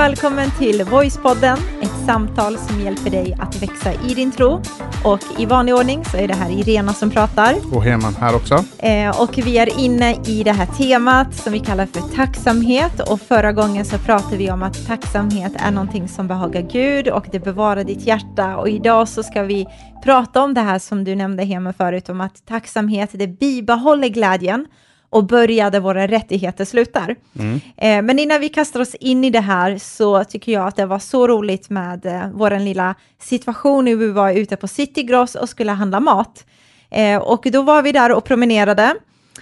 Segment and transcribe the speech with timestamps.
[0.00, 4.62] välkommen till Voicepodden, ett samtal som hjälper dig att växa i din tro.
[5.04, 7.54] Och i vanlig ordning så är det här Irena som pratar.
[7.72, 8.64] Och Heman här också.
[8.78, 13.10] Eh, och vi är inne i det här temat som vi kallar för tacksamhet.
[13.10, 17.26] Och förra gången så pratade vi om att tacksamhet är någonting som behagar Gud och
[17.32, 18.56] det bevarar ditt hjärta.
[18.56, 19.66] Och idag så ska vi
[20.04, 24.66] prata om det här som du nämnde Hema förut, om att tacksamhet, det bibehåller glädjen
[25.10, 27.16] och börja där våra rättigheter slutar.
[27.38, 27.60] Mm.
[27.76, 30.86] Eh, men innan vi kastar oss in i det här så tycker jag att det
[30.86, 35.48] var så roligt med eh, vår lilla situation när vi var ute på Citygross och
[35.48, 36.44] skulle handla mat.
[36.90, 38.94] Eh, och då var vi där och promenerade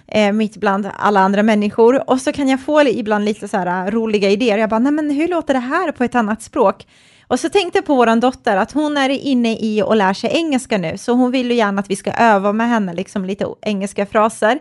[0.06, 3.90] eh, mitt bland alla andra människor och så kan jag få ibland lite så här
[3.90, 4.58] roliga idéer.
[4.58, 6.86] Jag bara, nej men hur låter det här på ett annat språk?
[7.26, 10.30] Och så tänkte jag på vår dotter att hon är inne i och lär sig
[10.34, 13.46] engelska nu, så hon vill ju gärna att vi ska öva med henne liksom lite
[13.62, 14.58] engelska fraser.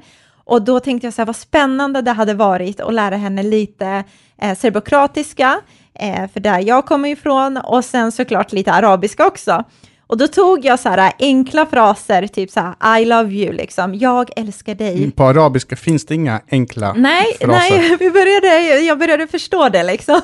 [0.48, 4.04] Och då tänkte jag så här, vad spännande det hade varit att lära henne lite
[4.42, 5.60] eh, serbokratiska,
[5.94, 9.64] eh, för där jag kommer ifrån, och sen såklart lite arabiska också.
[10.08, 13.96] Och då tog jag så här enkla fraser, typ så här I love you, liksom.
[13.96, 15.12] Jag älskar dig.
[15.12, 17.78] På arabiska finns det inga enkla nej, fraser.
[17.78, 20.22] Nej, vi började, jag började förstå det liksom.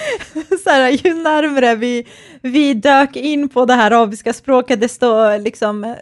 [0.64, 2.06] så här, ju närmare vi,
[2.42, 5.94] vi dök in på det här arabiska språket, desto, liksom,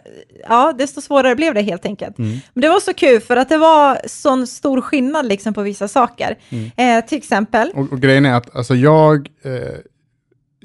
[0.49, 2.17] ja, desto svårare blev det helt enkelt.
[2.19, 2.37] Mm.
[2.53, 5.87] Men det var så kul, för att det var sån stor skillnad liksom, på vissa
[5.87, 6.37] saker.
[6.49, 6.97] Mm.
[6.97, 7.71] Eh, till exempel.
[7.75, 9.51] Och, och, grejen är att alltså, jag, eh,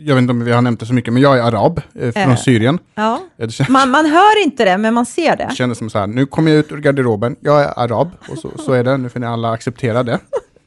[0.04, 2.12] jag vet inte om vi har nämnt det så mycket, men jag är arab eh,
[2.12, 2.78] från äh, Syrien.
[2.94, 3.20] Ja.
[3.68, 5.46] Man, man hör inte det, men man ser det.
[5.50, 8.38] Det kändes som så här, nu kommer jag ut ur garderoben, jag är arab, och
[8.38, 10.18] så, så är det, nu får ni alla acceptera det.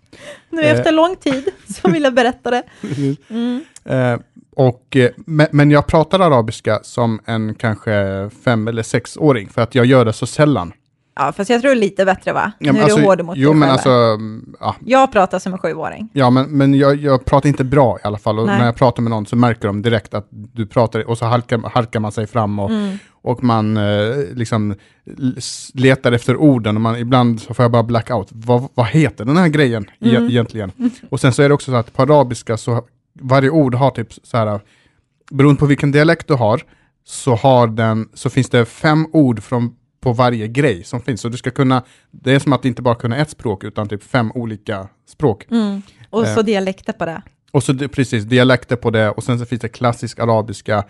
[0.49, 0.95] nu efter eh.
[0.95, 1.49] lång tid
[1.81, 2.63] så vill jag berätta det.
[3.29, 3.63] Mm.
[3.85, 4.19] Eh,
[4.55, 5.11] och, eh,
[5.51, 10.13] men jag pratar arabiska som en kanske fem eller sexåring, för att jag gör det
[10.13, 10.73] så sällan.
[11.15, 12.51] Ja, fast jag tror lite bättre va?
[12.59, 13.89] Ja, nu är alltså, du hård mot jo, dig men alltså,
[14.59, 14.75] ja.
[14.85, 16.09] Jag pratar som en sjuåring.
[16.13, 18.39] Ja, men, men jag, jag pratar inte bra i alla fall.
[18.39, 21.25] Och när jag pratar med någon så märker de direkt att du pratar, och så
[21.25, 22.97] halkar, halkar man sig fram och, mm.
[23.11, 24.75] och man eh, liksom
[25.73, 26.75] letar efter orden.
[26.75, 28.27] Och man, ibland så får jag bara blackout.
[28.31, 30.29] Vad, vad heter den här grejen e mm.
[30.29, 30.71] egentligen?
[31.09, 32.83] Och sen så är det också så att på arabiska så
[33.19, 34.59] varje ord har typ så här,
[35.31, 36.61] beroende på vilken dialekt du har,
[37.05, 41.21] så, har den, så finns det fem ord från på varje grej som finns.
[41.21, 44.03] Så du ska kunna, det är som att inte bara kunna ett språk, utan typ
[44.03, 45.45] fem olika språk.
[45.51, 45.81] Mm.
[46.09, 46.45] Och så eh.
[46.45, 47.21] dialekter på det.
[47.51, 50.83] Och så precis, dialekter på det, och sen så finns det klassisk arabiska,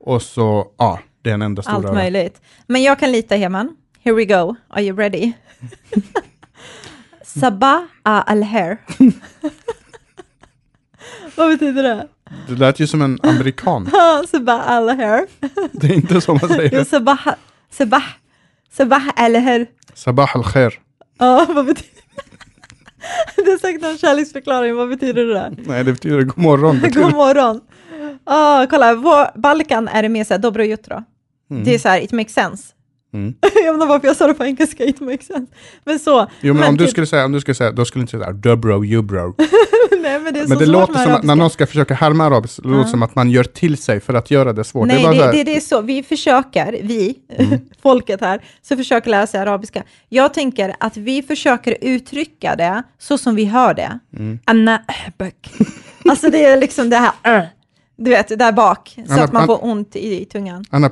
[0.00, 1.76] och så, ja, det är en enda stora...
[1.76, 2.40] Allt möjligt.
[2.66, 3.76] Men jag kan lita, Heman.
[4.00, 4.56] Here we go.
[4.68, 5.32] Are you ready?
[7.24, 8.78] Sabah al-her.
[11.36, 12.08] Vad betyder det?
[12.48, 13.90] Det lät ju som en amerikan.
[14.30, 15.26] sabah al-her.
[15.72, 16.78] det är inte så man säger.
[16.78, 17.28] Jo, sabah,
[17.70, 18.04] sabah
[18.76, 19.00] Sabah
[19.40, 19.66] hur?
[19.94, 20.80] Sabah al-khair.
[21.18, 23.50] Ja, vad betyder det?
[23.50, 25.54] Har sagt någon kärleksförklaring, vad betyder det där?
[25.66, 26.80] Nej, det betyder god morgon.
[26.80, 27.02] Betyder...
[27.02, 27.60] god morgon.
[28.26, 31.02] Oh, kolla, på Balkan är det mer såhär dobro jutro.
[31.50, 31.64] Mm.
[31.64, 32.72] Det är såhär, it makes sense.
[33.14, 33.34] Mm.
[33.64, 35.52] jag inte varför jag sa det på engelska, it makes sense.
[35.84, 36.26] Men så.
[36.40, 36.86] Jo, men, men om, typ...
[36.86, 39.34] du skulle säga, om du skulle säga, då skulle du inte säga dobro, bro.
[40.04, 42.62] Nej, men det, är men det låter som att när någon ska försöka härma arabiska,
[42.62, 44.86] det låter som att man gör till sig för att göra det svårt.
[44.86, 45.80] Nej, det, är det, det, det, är så.
[45.80, 47.60] Vi försöker, vi, mm.
[47.82, 49.82] folket här, så försöker lära sig arabiska.
[50.08, 53.98] Jag tänker att vi försöker uttrycka det så som vi hör det.
[54.16, 54.38] Mm.
[54.44, 54.82] Anna
[56.10, 57.48] Alltså det är liksom det här,
[57.96, 60.64] du vet, där bak, så att man får ont i, i tungan.
[60.70, 60.90] Anna.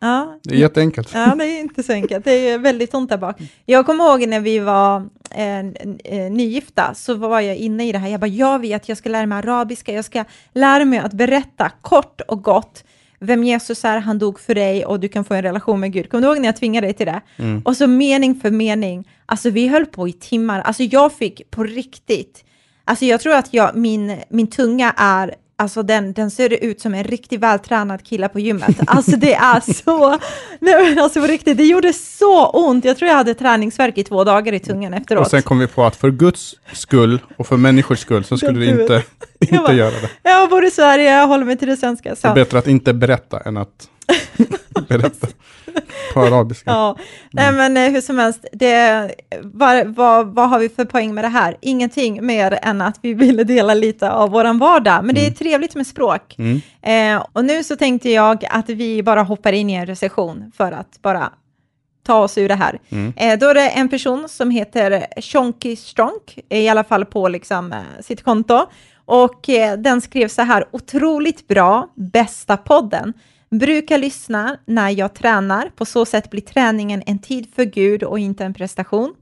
[0.00, 0.38] Ja.
[0.42, 1.10] Det är jätteenkelt.
[1.14, 2.24] Ja, det är inte så enkelt.
[2.24, 3.36] Det är väldigt ont där bak.
[3.66, 7.98] Jag kommer ihåg när vi var eh, eh, nygifta, så var jag inne i det
[7.98, 8.08] här.
[8.08, 11.70] Jag bara, jag vet, jag ska lära mig arabiska, jag ska lära mig att berätta
[11.82, 12.84] kort och gott
[13.20, 16.10] vem Jesus är, han dog för dig och du kan få en relation med Gud.
[16.10, 17.20] Kommer du ihåg när jag tvingade dig till det?
[17.36, 17.62] Mm.
[17.64, 19.08] Och så mening för mening.
[19.26, 20.60] Alltså vi höll på i timmar.
[20.60, 22.44] Alltså jag fick på riktigt,
[22.84, 26.94] alltså jag tror att jag, min, min tunga är Alltså den, den ser ut som
[26.94, 28.76] en riktigt vältränad kille på gymmet.
[28.86, 30.18] Alltså det är så,
[30.58, 32.84] nej alltså på riktigt, det gjorde så ont.
[32.84, 35.24] Jag tror jag hade träningsverk i två dagar i tungan efteråt.
[35.24, 38.60] Och sen kom vi på att för Guds skull och för människors skull så skulle
[38.60, 39.02] du inte,
[39.40, 40.08] inte bara, göra det.
[40.22, 42.16] Jag bor i Sverige, jag håller mig till det svenska.
[42.16, 42.26] Så.
[42.26, 43.88] Det är bättre att inte berätta än att
[44.88, 45.26] berätta
[46.14, 46.70] på arabiska.
[46.70, 46.96] Ja,
[47.30, 51.24] nej men eh, hur som helst, det, vad, vad, vad har vi för poäng med
[51.24, 51.56] det här?
[51.60, 55.34] Ingenting mer än att vi ville dela lite av vår vardag, men det är mm.
[55.34, 56.36] trevligt med språk.
[56.38, 56.60] Mm.
[56.82, 60.72] Eh, och nu så tänkte jag att vi bara hoppar in i en recession för
[60.72, 61.32] att bara
[62.08, 62.78] ta oss ur det här.
[62.88, 63.12] Mm.
[63.16, 67.72] Eh, då är det en person som heter Shonky Stronk, i alla fall på liksom,
[67.72, 68.66] eh, sitt konto.
[69.04, 73.12] Och eh, den skrev så här, otroligt bra, bästa podden.
[73.50, 78.18] Brukar lyssna när jag tränar, på så sätt blir träningen en tid för Gud och
[78.18, 79.14] inte en prestation.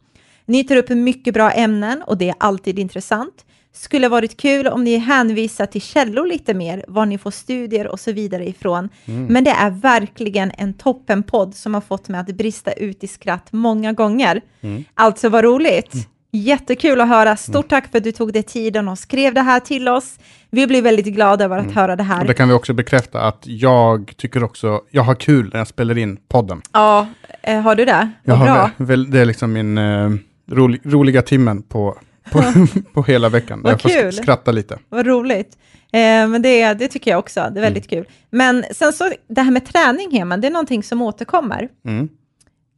[0.44, 3.44] Ni tar upp mycket bra ämnen och det är alltid intressant.
[3.72, 8.00] skulle varit kul om ni hänvisar till källor lite mer, var ni får studier och
[8.00, 8.88] så vidare ifrån.
[9.04, 9.26] Mm.
[9.26, 13.48] Men det är verkligen en toppenpodd som har fått mig att brista ut i skratt
[13.50, 14.40] många gånger.
[14.60, 14.84] Mm.
[14.94, 16.08] Alltså vad roligt!
[16.36, 17.36] Jättekul att höra.
[17.36, 17.68] Stort mm.
[17.68, 20.18] tack för att du tog dig tiden och skrev det här till oss.
[20.50, 21.76] Vi blir väldigt glada över att mm.
[21.76, 22.20] höra det här.
[22.20, 25.68] Och det kan vi också bekräfta att jag tycker också, jag har kul när jag
[25.68, 26.62] spelar in podden.
[26.72, 27.06] Ja,
[27.42, 28.10] eh, har du det?
[28.24, 28.70] Vad bra.
[28.76, 30.10] Väl, det är liksom min eh,
[30.50, 31.98] rolig, roliga timmen på,
[32.30, 32.42] på,
[32.92, 33.62] på hela veckan.
[33.62, 34.12] Vad jag får kul.
[34.12, 34.78] skratta lite.
[34.88, 35.58] Vad roligt.
[35.92, 38.04] Eh, men det, det tycker jag också, det är väldigt mm.
[38.04, 38.12] kul.
[38.30, 41.68] Men sen så, det här med träning, Heman, det är någonting som återkommer.
[41.84, 42.08] Mm.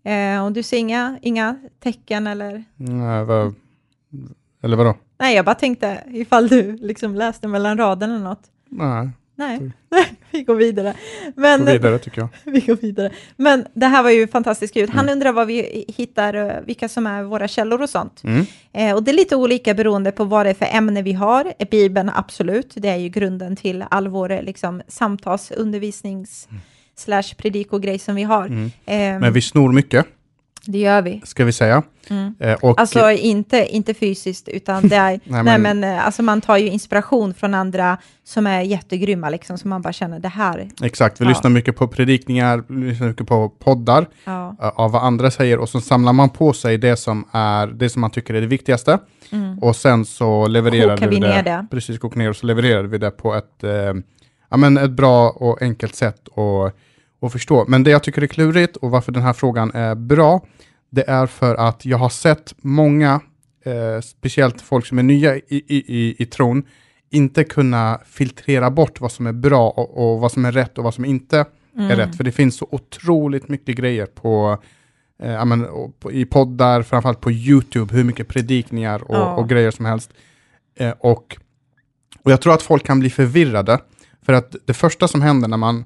[0.04, 2.64] Eh, och du ser inga, inga tecken eller?
[2.76, 3.54] Nej, vad,
[4.62, 4.96] eller vadå?
[5.18, 8.42] Nej, jag bara tänkte ifall du liksom läste mellan raderna eller något.
[8.68, 9.10] Nej.
[9.38, 9.72] Nej,
[10.30, 10.94] vi går vidare.
[11.34, 12.28] Men, går vidare tycker jag.
[12.52, 13.12] vi går vidare.
[13.36, 14.88] Men det här var ju fantastiskt kul.
[14.88, 15.12] Han mm.
[15.12, 18.24] undrar vad vi hittar, eh, vilka som är våra källor och sånt.
[18.24, 18.46] Mm.
[18.72, 21.52] Eh, och det är lite olika beroende på vad det är för ämne vi har.
[21.70, 22.72] Bibeln, absolut.
[22.76, 26.60] Det är ju grunden till all vår eh, liksom, samtals, undervisnings, mm.
[26.98, 28.46] Slash predikogrej som vi har.
[28.46, 28.64] Mm.
[28.64, 30.06] Eh, Men vi snor mycket.
[30.70, 31.20] Det gör vi.
[31.24, 31.82] Ska vi säga.
[32.10, 32.34] Mm.
[32.40, 36.40] Eh, och, alltså inte, inte fysiskt, utan det är, nej, nej, men, eh, alltså man
[36.40, 40.68] tar ju inspiration från andra som är jättegrymma, liksom, så man bara känner det här.
[40.82, 41.28] Exakt, vi ja.
[41.28, 44.56] lyssnar mycket på predikningar, vi lyssnar mycket på poddar ja.
[44.62, 47.90] uh, av vad andra säger och så samlar man på sig det som, är, det
[47.90, 48.98] som man tycker är det viktigaste.
[49.30, 49.58] Mm.
[49.58, 51.66] Och sen så levererar kokar vi, det, det.
[51.70, 53.70] Precis, kokar ner och så levererar vi det på ett, uh,
[54.50, 56.28] ja, men ett bra och enkelt sätt.
[56.28, 56.72] Och,
[57.20, 57.64] att förstå.
[57.68, 60.46] Men det jag tycker är klurigt och varför den här frågan är bra,
[60.90, 63.20] det är för att jag har sett många,
[63.64, 66.62] eh, speciellt folk som är nya i, i, i, i tron,
[67.10, 70.84] inte kunna filtrera bort vad som är bra och, och vad som är rätt och
[70.84, 71.44] vad som inte
[71.76, 71.90] mm.
[71.90, 72.16] är rätt.
[72.16, 74.58] För det finns så otroligt mycket grejer på,
[75.22, 75.66] eh, men,
[76.00, 79.34] på i poddar, framförallt på YouTube, hur mycket predikningar och, ja.
[79.34, 80.10] och grejer som helst.
[80.78, 81.36] Eh, och,
[82.22, 83.78] och jag tror att folk kan bli förvirrade,
[84.22, 85.84] för att det första som händer när man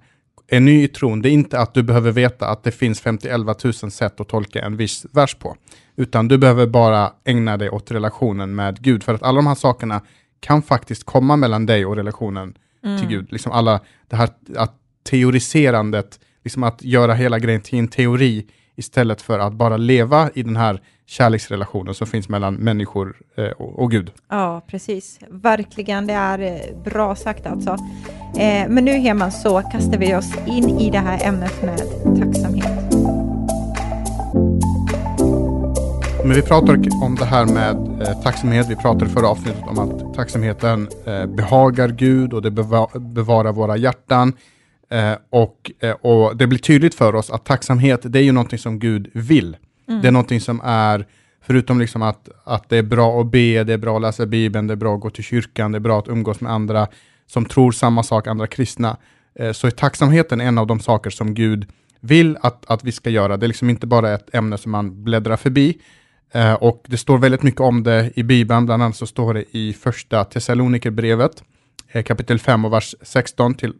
[0.56, 3.64] är ny i tron, det är inte att du behöver veta att det finns 51
[3.64, 5.56] 000 sätt att tolka en viss vers på,
[5.96, 9.54] utan du behöver bara ägna dig åt relationen med Gud, för att alla de här
[9.54, 10.00] sakerna
[10.40, 12.54] kan faktiskt komma mellan dig och relationen
[12.84, 12.98] mm.
[12.98, 13.32] till Gud.
[13.32, 14.74] Liksom alla, det här att
[15.10, 18.46] teoriserandet, liksom att göra hela grejen till en teori,
[18.76, 20.82] istället för att bara leva i den här
[21.12, 24.10] kärleksrelationen som finns mellan människor eh, och, Gud.
[24.30, 25.18] Ja, precis.
[25.28, 27.70] Verkligen, det är eh, bra sagt alltså.
[28.36, 31.78] Eh, men nu Heman så kastar vi oss in i det här ämnet med
[32.20, 32.94] tacksamhet.
[36.24, 37.76] Men vi pratar om det här med
[38.22, 38.70] tacksamhet.
[38.70, 43.76] Vi pratade förra avsnittet om att tacksamheten eh, behagar Gud och det beva bevarar våra
[43.76, 44.32] hjärtan.
[45.30, 45.70] Och,
[46.00, 49.56] och det blir tydligt för oss att tacksamhet, det är ju någonting som Gud vill.
[49.92, 50.02] Mm.
[50.02, 51.06] Det är någonting som är,
[51.40, 54.66] förutom liksom att, att det är bra att be, det är bra att läsa Bibeln,
[54.66, 56.86] det är bra att gå till kyrkan, det är bra att umgås med andra
[57.26, 58.96] som tror samma sak, andra kristna,
[59.34, 61.66] eh, så är tacksamheten en av de saker som Gud
[62.00, 63.36] vill att, att vi ska göra.
[63.36, 65.78] Det är liksom inte bara ett ämne som man bläddrar förbi.
[66.32, 69.44] Eh, och det står väldigt mycket om det i Bibeln, bland annat så står det
[69.56, 71.42] i första Thessalonikerbrevet,
[71.88, 73.74] eh, kapitel 5 och vers 16 till,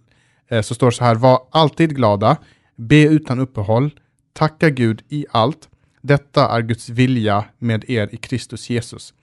[0.49, 2.37] eh, så står det så här, var alltid glada,
[2.76, 3.91] be utan uppehåll,
[4.32, 5.69] tacka Gud i allt,
[6.03, 9.15] detta är Guds vilja med er i Kristus Jesus.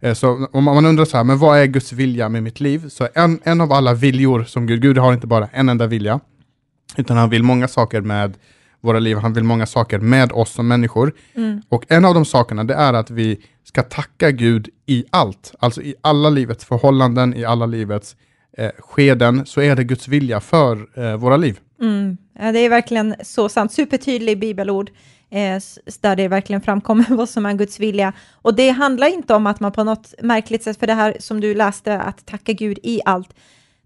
[0.00, 2.88] Eh, så om man undrar så här, men vad är Guds vilja med mitt liv?
[2.88, 6.20] Så en, en av alla viljor som Gud, Gud har inte bara en enda vilja,
[6.96, 8.34] utan han vill många saker med
[8.80, 11.12] våra liv, han vill många saker med oss som människor.
[11.34, 11.62] Mm.
[11.68, 15.82] Och en av de sakerna, det är att vi ska tacka Gud i allt, alltså
[15.82, 18.16] i alla livets förhållanden, i alla livets
[18.58, 21.58] eh, skeden, så är det Guds vilja för eh, våra liv.
[21.80, 22.16] Mm.
[22.38, 24.90] Ja, det är verkligen så sant, supertydlig bibelord
[25.30, 25.60] eh,
[26.00, 28.12] där det verkligen framkommer vad som är Guds vilja.
[28.32, 31.40] Och det handlar inte om att man på något märkligt sätt, för det här som
[31.40, 33.34] du läste, att tacka Gud i allt,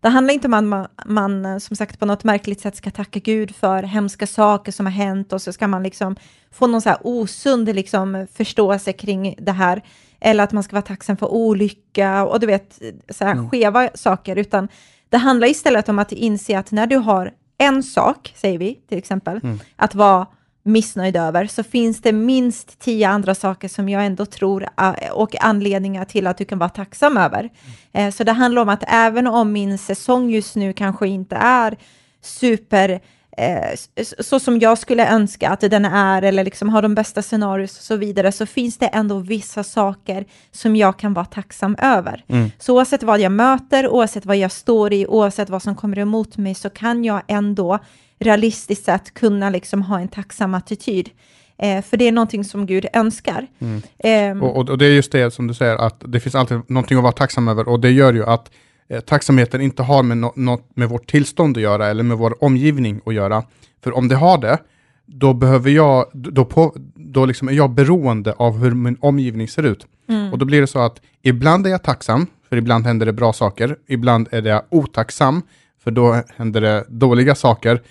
[0.03, 3.19] det handlar inte om att man, man, som sagt på något märkligt sätt ska tacka
[3.19, 6.17] Gud för hemska saker som har hänt och så ska man liksom
[6.51, 9.83] få någon så här osund liksom förståelse kring det här.
[10.21, 13.51] Eller att man ska vara tacksam för olycka och du vet, så här mm.
[13.51, 14.69] skeva saker, utan
[15.09, 18.99] det handlar istället om att inse att när du har en sak, säger vi till
[18.99, 19.61] exempel, mm.
[19.77, 20.27] att vara
[20.63, 25.45] missnöjd över, så finns det minst tio andra saker som jag ändå tror äh, och
[25.45, 27.51] anledningar till att du kan vara tacksam över.
[27.93, 28.13] Mm.
[28.13, 31.77] Så det handlar om att även om min säsong just nu kanske inte är
[32.23, 33.01] super
[33.37, 37.65] eh, så som jag skulle önska att den är, eller liksom har de bästa scenarier
[37.65, 42.25] och så vidare, så finns det ändå vissa saker som jag kan vara tacksam över.
[42.29, 42.51] Mm.
[42.59, 46.37] Så oavsett vad jag möter, oavsett vad jag står i, oavsett vad som kommer emot
[46.37, 47.79] mig, så kan jag ändå
[48.23, 51.11] realistiskt sett kunna liksom ha en tacksam attityd.
[51.59, 53.47] Eh, för det är någonting som Gud önskar.
[53.59, 53.83] Mm.
[53.99, 56.97] Eh, och, och, det är just det som du säger, att det finns alltid någonting
[56.97, 58.51] att vara tacksam över och det gör ju att
[58.89, 62.45] eh, tacksamheten inte har med no något med vårt tillstånd att göra eller med vår
[62.45, 63.45] omgivning att göra.
[63.85, 64.59] För om det har det,
[65.07, 69.63] då behöver jag, då, på, då liksom är jag beroende av hur min omgivning ser
[69.63, 69.87] ut.
[70.09, 70.33] Mm.
[70.33, 73.33] Och då blir det så att ibland är jag tacksam, för ibland händer det bra
[73.33, 73.77] saker.
[73.89, 75.43] Ibland är jag otacksam,
[75.85, 77.83] för då händer det dåliga saker.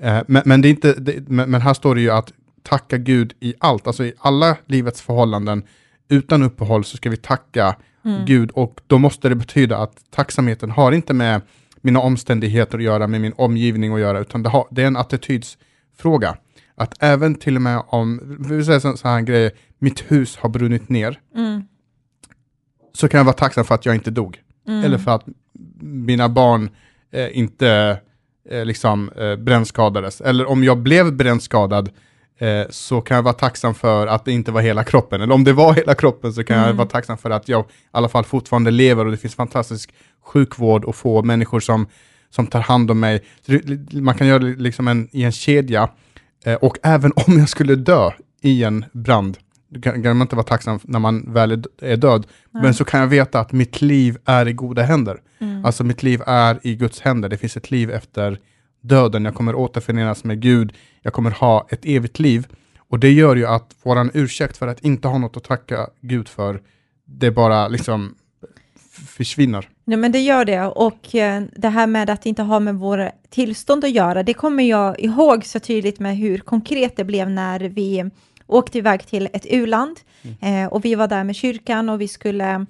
[0.00, 2.98] Eh, men, men, det är inte, det, men, men, här står det ju att tacka
[2.98, 5.62] Gud i allt, alltså i alla livets förhållanden.
[6.08, 8.24] Utan uppehåll så ska vi tacka mm.
[8.24, 11.40] Gud och då måste det betyda att tacksamheten har inte med
[11.80, 14.96] mina omständigheter att göra, med min omgivning att göra, utan det, har, det är en
[14.96, 16.36] attitydsfråga.
[16.74, 20.36] Att även till och med om, vi säger så, så här en grej, mitt hus
[20.36, 21.62] har brunnit ner, mm.
[22.92, 24.38] så kan jag vara tacksam för att jag inte dog.
[24.68, 24.84] Mm.
[24.84, 25.24] Eller för att
[25.80, 26.70] mina barn
[27.12, 28.00] eh, inte
[28.50, 30.20] eh, liksom eh, brännskadades.
[30.20, 31.90] Eller om jag blev brännskadad
[32.38, 35.20] eh, så kan jag vara tacksam för att det inte var hela kroppen.
[35.20, 36.68] Eller om det var hela kroppen så kan mm.
[36.68, 39.94] jag vara tacksam för att jag i alla fall fortfarande lever och det finns fantastisk
[40.24, 41.86] sjukvård och få människor som,
[42.30, 43.24] som tar hand om mig.
[43.46, 45.88] Det, man kan göra det liksom en, i en kedja.
[46.44, 48.10] Eh, och även om jag skulle dö
[48.42, 49.38] i en brand,
[49.82, 52.62] kan, kan man inte vara tacksam när man väl är död, Nej.
[52.62, 55.20] men så kan jag veta att mitt liv är i goda händer.
[55.38, 55.64] Mm.
[55.64, 57.28] Alltså mitt liv är i Guds händer.
[57.28, 58.38] Det finns ett liv efter
[58.80, 59.24] döden.
[59.24, 60.72] Jag kommer återförenas med Gud.
[61.02, 62.46] Jag kommer ha ett evigt liv.
[62.78, 66.28] Och det gör ju att våran ursäkt för att inte ha något att tacka Gud
[66.28, 66.60] för,
[67.04, 68.14] det bara liksom
[69.06, 69.68] försvinner.
[69.84, 70.62] Nej, men det gör det.
[70.62, 74.62] Och eh, det här med att inte ha med våra tillstånd att göra, det kommer
[74.62, 78.10] jag ihåg så tydligt med hur konkret det blev när vi
[78.54, 80.00] åkte iväg till ett u-land.
[80.22, 80.64] Mm.
[80.64, 82.66] Eh, och vi var där med kyrkan och vi skulle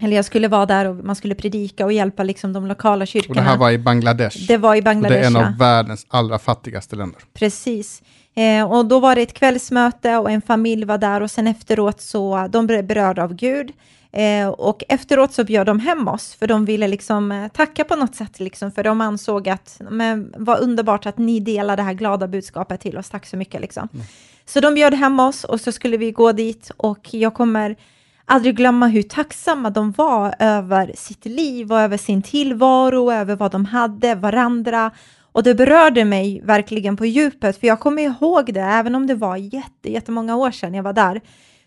[0.00, 3.40] eller jag skulle vara där och man skulle predika och hjälpa liksom de lokala kyrkorna.
[3.40, 4.46] Och det här var i Bangladesh?
[4.48, 7.20] Det var i Bangladesh, och Det är en av världens allra fattigaste länder.
[7.34, 8.02] Precis.
[8.34, 12.00] Eh, och då var det ett kvällsmöte och en familj var där och sen efteråt
[12.00, 13.72] så, de blev berörda av Gud.
[14.12, 17.96] Eh, och efteråt så bjöd de hem oss, för de ville liksom eh, tacka på
[17.96, 21.92] något sätt, liksom, för de ansåg att men vad underbart att ni delar det här
[21.92, 23.60] glada budskapet till oss, tack så mycket.
[23.60, 23.88] Liksom.
[23.94, 24.06] Mm.
[24.48, 27.76] Så de bjöd hem oss och så skulle vi gå dit och jag kommer
[28.24, 33.52] aldrig glömma hur tacksamma de var över sitt liv och över sin tillvaro, över vad
[33.52, 34.90] de hade, varandra.
[35.32, 39.14] Och det berörde mig verkligen på djupet, för jag kommer ihåg det, även om det
[39.14, 41.20] var jätte, jättemånga år sedan jag var där,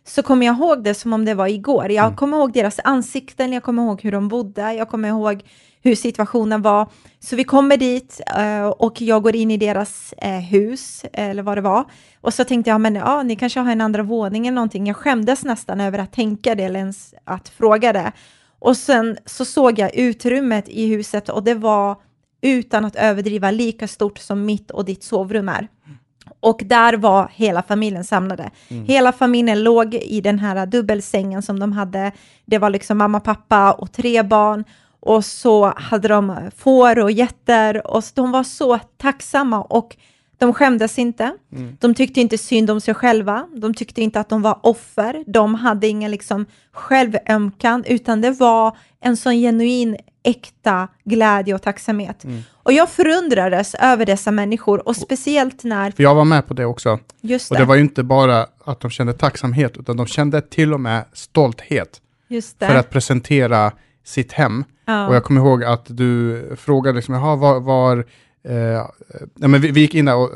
[0.07, 1.91] så kommer jag ihåg det som om det var igår.
[1.91, 2.15] Jag mm.
[2.15, 5.43] kommer ihåg deras ansikten, jag kommer ihåg hur de bodde, jag kommer ihåg
[5.83, 6.89] hur situationen var.
[7.19, 11.57] Så vi kommer dit uh, och jag går in i deras uh, hus, eller vad
[11.57, 11.85] det var.
[12.21, 14.87] Och så tänkte jag, men ja, ni kanske har en andra våning eller någonting.
[14.87, 18.11] Jag skämdes nästan över att tänka det eller ens att fråga det.
[18.59, 21.95] Och sen så såg jag utrymmet i huset och det var
[22.41, 25.67] utan att överdriva lika stort som mitt och ditt sovrum är.
[26.41, 28.49] Och där var hela familjen samlade.
[28.67, 28.85] Mm.
[28.85, 32.11] Hela familjen låg i den här dubbelsängen som de hade.
[32.45, 34.63] Det var liksom mamma, pappa och tre barn.
[34.99, 39.97] Och så hade de får och getter och de var så tacksamma och
[40.37, 41.33] de skämdes inte.
[41.51, 41.77] Mm.
[41.79, 43.47] De tyckte inte synd om sig själva.
[43.55, 45.23] De tyckte inte att de var offer.
[45.27, 52.23] De hade ingen liksom självömkan, utan det var en sån genuin, äkta glädje och tacksamhet.
[52.23, 52.41] Mm.
[52.63, 55.91] Och jag förundrades över dessa människor och speciellt när...
[55.91, 56.99] För jag var med på det också.
[57.21, 57.55] Just det.
[57.55, 60.79] Och det var ju inte bara att de kände tacksamhet, utan de kände till och
[60.79, 62.01] med stolthet.
[62.59, 63.71] För att presentera
[64.03, 64.63] sitt hem.
[64.85, 65.07] Ja.
[65.07, 68.05] Och jag kommer ihåg att du frågade, liksom, Jaha, var, var
[68.43, 70.29] eh, ja, men vi, vi, gick in där och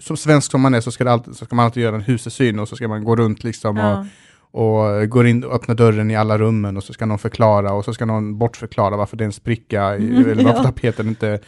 [0.00, 2.58] som svensk som man är så ska, alltid, så ska man alltid göra en husesyn
[2.58, 3.98] och så ska man gå runt liksom ja.
[3.98, 4.06] och,
[4.52, 7.84] och går in och öppnar dörren i alla rummen och så ska någon förklara och
[7.84, 11.40] så ska någon bortförklara varför det är en spricka i, mm, eller varför tapeten inte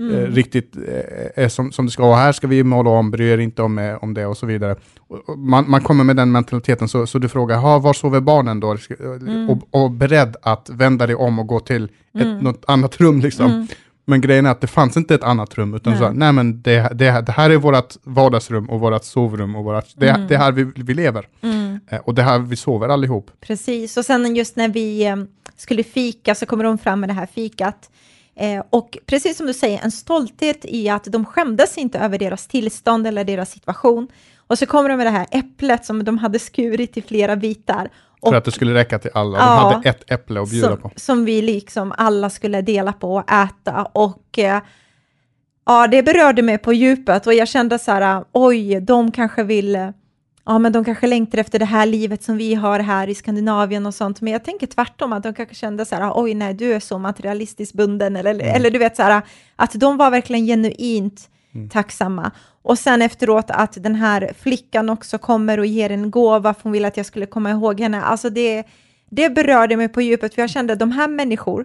[0.00, 0.14] mm.
[0.14, 2.08] eh, riktigt eh, är som, som det ska.
[2.08, 4.46] Och här ska vi måla om, bry er inte om, eh, om det och så
[4.46, 4.76] vidare.
[5.08, 8.76] Och, man, man kommer med den mentaliteten, så, så du frågar, var sover barnen då?
[9.00, 9.50] Mm.
[9.50, 12.38] Och, och beredd att vända dig om och gå till ett, mm.
[12.38, 13.46] något annat rum liksom.
[13.46, 13.66] Mm.
[14.04, 16.02] Men grejen är att det fanns inte ett annat rum, utan nej.
[16.02, 19.86] så, nej men det, det, det här är vårt vardagsrum och vårt sovrum och vårat,
[19.96, 20.26] det, mm.
[20.28, 21.26] det är här vi, vi lever.
[21.40, 21.69] Mm.
[21.88, 23.30] Eh, och det här vi sover allihop.
[23.40, 25.16] Precis, och sen just när vi eh,
[25.56, 27.90] skulle fika så kommer de fram med det här fikat.
[28.36, 32.46] Eh, och precis som du säger, en stolthet i att de skämdes inte över deras
[32.46, 34.08] tillstånd eller deras situation.
[34.36, 37.88] Och så kommer de med det här äpplet som de hade skurit i flera bitar.
[38.24, 39.38] För att det skulle räcka till alla.
[39.38, 40.90] De ja, hade ett äpple att bjuda som, på.
[40.96, 43.88] Som vi liksom alla skulle dela på och äta.
[43.92, 44.38] Och
[45.64, 49.92] ja, det berörde mig på djupet och jag kände så här, oj, de kanske vill
[50.50, 53.86] ja men de kanske längtar efter det här livet som vi har här i Skandinavien
[53.86, 56.72] och sånt, men jag tänker tvärtom, att de kanske kände så här, oj nej, du
[56.72, 58.46] är så materialistiskt bunden, eller, mm.
[58.46, 59.22] eller du vet så här,
[59.56, 61.68] att de var verkligen genuint mm.
[61.68, 62.30] tacksamma.
[62.62, 66.72] Och sen efteråt att den här flickan också kommer och ger en gåva, för hon
[66.72, 68.02] vill att jag skulle komma ihåg henne.
[68.02, 68.64] Alltså det,
[69.10, 71.64] det berörde mig på djupet, för jag kände att de här människor,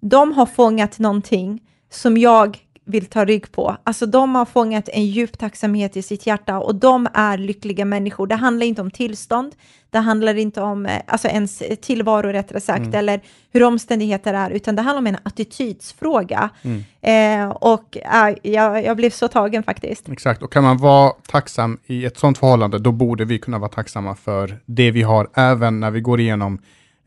[0.00, 2.58] de har fångat någonting som jag
[2.90, 3.76] vill ta rygg på.
[3.84, 8.26] Alltså de har fångat en djup tacksamhet i sitt hjärta och de är lyckliga människor.
[8.26, 9.54] Det handlar inte om tillstånd,
[9.90, 12.94] det handlar inte om eh, alltså ens tillvaro rättare sagt, mm.
[12.94, 13.20] eller
[13.52, 16.50] hur omständigheter är, utan det handlar om en attitydsfråga.
[16.62, 16.84] Mm.
[17.00, 20.08] Eh, och äh, jag, jag blev så tagen faktiskt.
[20.08, 23.70] Exakt, och kan man vara tacksam i ett sådant förhållande, då borde vi kunna vara
[23.70, 26.58] tacksamma för det vi har, även när vi går igenom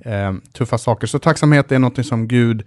[0.06, 1.08] eh, tuffa saker.
[1.08, 2.64] Så tacksamhet är något som Gud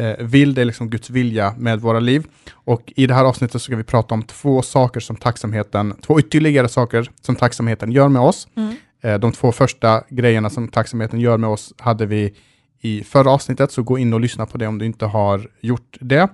[0.00, 2.26] eh, vill, det är liksom Guds vilja med våra liv.
[2.52, 6.20] Och i det här avsnittet så ska vi prata om två saker som tacksamheten, två
[6.20, 8.48] ytterligare saker som tacksamheten gör med oss.
[8.56, 8.74] Mm.
[9.02, 12.34] Eh, de två första grejerna som tacksamheten gör med oss hade vi
[12.80, 15.96] i förra avsnittet, så gå in och lyssna på det om du inte har gjort
[16.00, 16.28] det.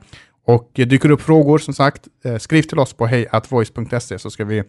[0.46, 4.44] Och eh, dyker upp frågor, som sagt, eh, skriv till oss på hejatvoice.se så ska
[4.44, 4.62] vi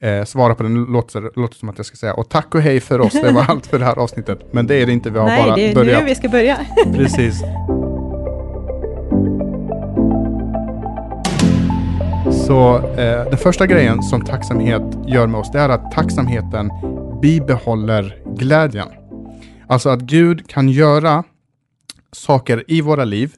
[0.00, 2.14] eh, svara på den, låter, låter som att jag ska säga.
[2.14, 4.52] Och tack och hej för oss, det var allt för det här avsnittet.
[4.52, 5.74] Men det är det inte, vi har Nej, bara börjat.
[5.74, 6.58] Nej, det är nu vi ska börja.
[6.94, 7.42] Precis.
[12.48, 16.70] Så eh, den första grejen som tacksamhet gör med oss, det är att tacksamheten
[17.22, 18.88] bibehåller glädjen.
[19.66, 21.24] Alltså att Gud kan göra
[22.12, 23.34] saker i våra liv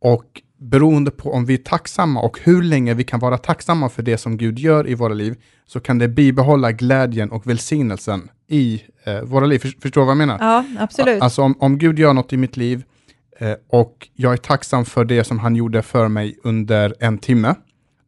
[0.00, 0.24] och
[0.58, 4.18] beroende på om vi är tacksamma och hur länge vi kan vara tacksamma för det
[4.18, 5.34] som Gud gör i våra liv,
[5.66, 9.58] så kan det bibehålla glädjen och välsignelsen i eh, våra liv.
[9.58, 10.38] Förstår du vad jag menar?
[10.40, 11.22] Ja, absolut.
[11.22, 12.84] Alltså om, om Gud gör något i mitt liv
[13.38, 17.54] eh, och jag är tacksam för det som han gjorde för mig under en timme,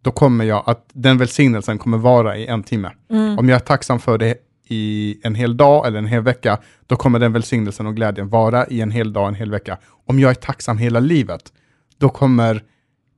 [0.02, 2.90] då kommer jag att den välsignelsen kommer vara i en timme.
[3.11, 3.38] Mm.
[3.38, 4.35] Om jag är tacksam för det
[4.69, 8.67] i en hel dag eller en hel vecka, då kommer den välsignelsen och glädjen vara
[8.67, 9.78] i en hel dag, en hel vecka.
[10.07, 11.52] Om jag är tacksam hela livet,
[11.99, 12.62] då kommer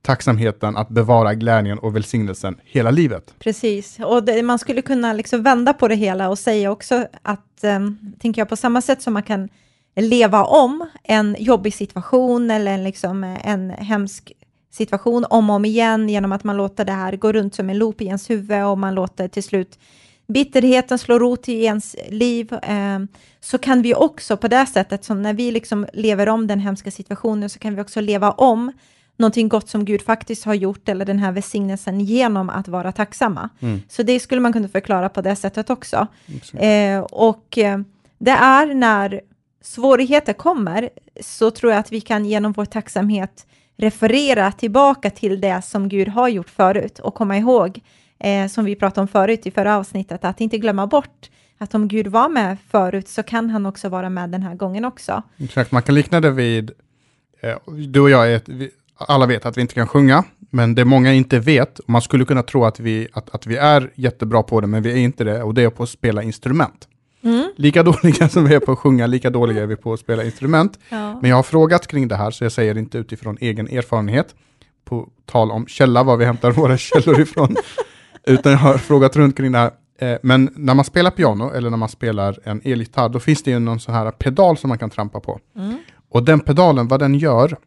[0.01, 3.33] tacksamheten att bevara glädjen och välsignelsen hela livet.
[3.39, 7.63] Precis, och det, man skulle kunna liksom vända på det hela och säga också att,
[7.63, 9.49] um, tänker jag, på samma sätt som man kan
[9.95, 14.31] leva om en jobbig situation eller liksom en hemsk
[14.71, 17.77] situation om och om igen genom att man låter det här gå runt som en
[17.77, 19.79] loop i ens huvud och man låter till slut
[20.27, 22.99] bitterheten slå rot i ens liv, eh,
[23.39, 26.91] så kan vi också på det sättet, som när vi liksom lever om den hemska
[26.91, 28.71] situationen, så kan vi också leva om
[29.17, 33.49] någonting gott som Gud faktiskt har gjort, eller den här välsignelsen, genom att vara tacksamma.
[33.59, 33.81] Mm.
[33.89, 36.07] Så det skulle man kunna förklara på det sättet också.
[36.53, 37.79] Eh, och eh,
[38.17, 39.21] det är när
[39.61, 40.89] svårigheter kommer,
[41.21, 43.45] så tror jag att vi kan genom vår tacksamhet
[43.81, 47.79] referera tillbaka till det som Gud har gjort förut och komma ihåg,
[48.19, 51.87] eh, som vi pratade om förut i förra avsnittet, att inte glömma bort att om
[51.87, 55.23] Gud var med förut så kan han också vara med den här gången också.
[55.37, 56.71] Exakt, man kan likna det vid,
[57.41, 60.85] eh, du och jag, är, vi, alla vet att vi inte kan sjunga, men det
[60.85, 64.43] många inte vet, och man skulle kunna tro att vi, att, att vi är jättebra
[64.43, 66.87] på det, men vi är inte det, och det är på att spela instrument.
[67.23, 67.51] Mm.
[67.55, 70.23] Lika dåliga som vi är på att sjunga, lika dåliga är vi på att spela
[70.23, 70.79] instrument.
[70.89, 71.19] Ja.
[71.21, 74.35] Men jag har frågat kring det här, så jag säger inte utifrån egen erfarenhet,
[74.85, 77.55] på tal om källa, var vi hämtar våra källor ifrån,
[78.23, 79.71] utan jag har frågat runt kring det här.
[79.99, 83.51] Eh, men när man spelar piano eller när man spelar en elgitarr, då finns det
[83.51, 85.39] ju någon sån här pedal som man kan trampa på.
[85.55, 85.77] Mm.
[86.09, 87.57] Och den pedalen, vad den gör,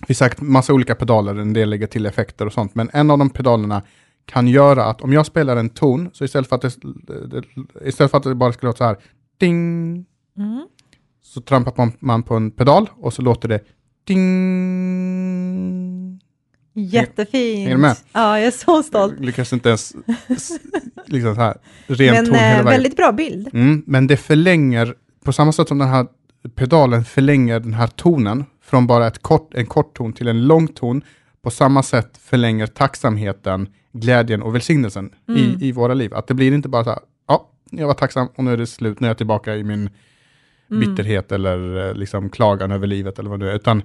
[0.00, 3.10] det finns säkert massa olika pedaler, en del lägger till effekter och sånt, men en
[3.10, 3.82] av de pedalerna
[4.26, 6.72] kan göra att om jag spelar en ton, så istället för att det,
[7.84, 8.96] istället för att det bara ska låta så här,
[9.38, 10.04] ding,
[10.38, 10.66] mm.
[11.22, 13.60] så trampar man på en pedal och så låter det
[14.04, 15.34] ding.
[16.76, 17.70] Jättefint.
[17.70, 17.96] Du med?
[18.12, 19.14] Ja, jag är så stolt.
[19.16, 19.94] Jag lyckas inte ens
[21.06, 21.56] liksom så här,
[21.86, 22.64] ren men, ton hela vägen.
[22.64, 23.48] väldigt bra bild.
[23.52, 26.06] Mm, men det förlänger, på samma sätt som den här
[26.54, 30.68] pedalen förlänger den här tonen från bara ett kort, en kort ton till en lång
[30.68, 31.02] ton,
[31.44, 35.40] på samma sätt förlänger tacksamheten glädjen och välsignelsen mm.
[35.40, 36.14] i, i våra liv.
[36.14, 38.66] Att det blir inte bara så här, ja, jag var tacksam och nu är det
[38.66, 39.90] slut, nu är jag tillbaka i min
[40.70, 40.80] mm.
[40.80, 43.82] bitterhet eller eh, liksom klagan över livet eller vad det är, utan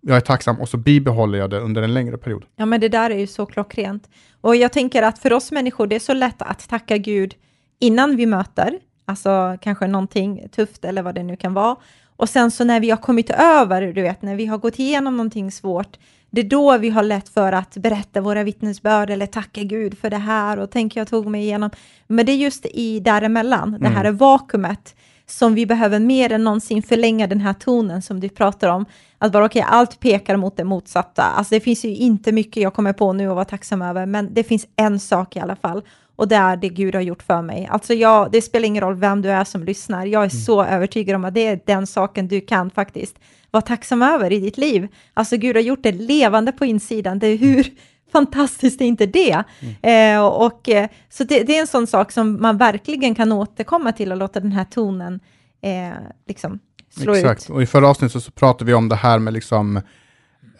[0.00, 2.44] jag är tacksam och så bibehåller jag det under en längre period.
[2.56, 4.08] Ja, men det där är ju så klockrent.
[4.40, 7.34] Och jag tänker att för oss människor, det är så lätt att tacka Gud
[7.78, 11.76] innan vi möter, alltså kanske någonting tufft eller vad det nu kan vara.
[12.16, 15.16] Och sen så när vi har kommit över, du vet, när vi har gått igenom
[15.16, 15.98] någonting svårt,
[16.30, 20.10] det är då vi har lätt för att berätta våra vittnesbörd eller tacka Gud för
[20.10, 21.70] det här och tänk jag tog mig igenom.
[22.06, 23.80] Men det är just i däremellan, mm.
[23.80, 24.94] det här är vakuumet,
[25.26, 28.84] som vi behöver mer än någonsin förlänga den här tonen som du pratar om.
[29.18, 31.22] Att bara okej, okay, allt pekar mot det motsatta.
[31.22, 34.34] Alltså det finns ju inte mycket jag kommer på nu och vara tacksam över, men
[34.34, 35.82] det finns en sak i alla fall
[36.16, 37.68] och det är det Gud har gjort för mig.
[37.70, 40.44] Alltså jag, det spelar ingen roll vem du är som lyssnar, jag är mm.
[40.44, 43.18] så övertygad om att det är den saken du kan faktiskt
[43.50, 44.88] vara tacksam över i ditt liv.
[45.14, 47.66] Alltså Gud har gjort det levande på insidan, det är hur
[48.12, 49.44] fantastiskt är inte det?
[49.60, 50.16] Mm.
[50.16, 53.92] Eh, och, eh, så det, det, är en sån sak som man verkligen kan återkomma
[53.92, 55.20] till och låta den här tonen
[55.60, 55.92] eh,
[56.26, 56.58] liksom
[56.90, 57.42] slå Exakt.
[57.42, 57.50] ut.
[57.50, 59.80] Och i förra avsnittet så pratade vi om det här med liksom,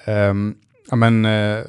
[0.07, 0.55] um,
[0.91, 1.65] ja men, uh,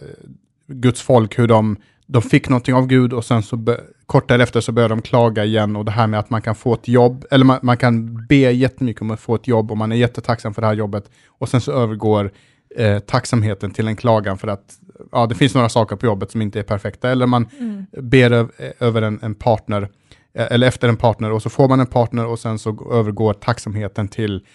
[0.67, 3.79] Guds folk, hur de, de fick någonting av Gud och sen så be,
[4.11, 6.73] kort därefter så började de klaga igen och det här med att man kan få
[6.73, 9.91] ett jobb, eller man, man kan be jättemycket om att få ett jobb och man
[9.91, 12.31] är jättetacksam för det här jobbet och sen så övergår
[12.75, 14.79] eh, tacksamheten till en klagan för att
[15.11, 17.85] ja, det finns några saker på jobbet som inte är perfekta, eller man mm.
[17.91, 19.89] ber över en, en, partner,
[20.33, 23.33] eh, eller efter en partner, och så får man en partner och sen så övergår
[23.33, 24.45] tacksamheten till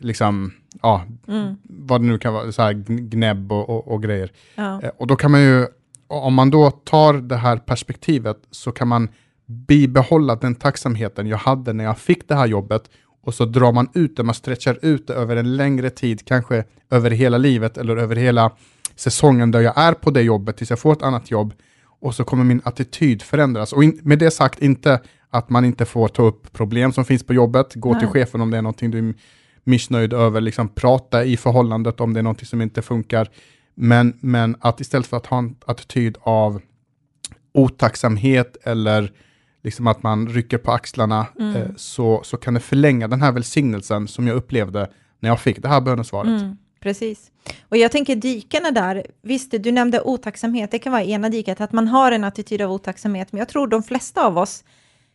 [0.00, 1.56] liksom, ja, mm.
[1.62, 4.30] vad det nu kan vara, så här gnäbb och, och, och grejer.
[4.54, 4.82] Ja.
[4.82, 5.66] Eh, och då kan man ju,
[6.06, 9.08] om man då tar det här perspektivet, så kan man
[9.46, 12.90] bibehålla den tacksamheten jag hade när jag fick det här jobbet,
[13.22, 16.64] och så drar man ut det, man stretchar ut det över en längre tid, kanske
[16.90, 18.52] över hela livet eller över hela
[18.96, 21.52] säsongen där jag är på det jobbet tills jag får ett annat jobb
[22.00, 23.72] och så kommer min attityd förändras.
[23.72, 27.26] Och in, med det sagt inte att man inte får ta upp problem som finns
[27.26, 28.00] på jobbet, gå Nej.
[28.00, 29.14] till chefen om det är någonting du är
[29.64, 33.28] missnöjd över, liksom prata i förhållandet om det är någonting som inte funkar.
[33.74, 36.60] Men, men att istället för att ha en attityd av
[37.52, 39.12] otacksamhet eller
[39.62, 41.56] liksom att man rycker på axlarna, mm.
[41.56, 45.62] eh, så, så kan det förlänga den här välsignelsen som jag upplevde när jag fick
[45.62, 46.40] det här bönesvaret.
[46.40, 46.56] Mm.
[46.80, 47.30] Precis.
[47.68, 51.72] Och jag tänker dykena där, visst du nämnde otacksamhet, det kan vara ena diket, att
[51.72, 54.64] man har en attityd av otacksamhet, men jag tror de flesta av oss